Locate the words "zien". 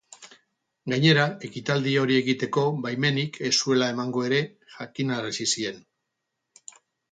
5.55-5.81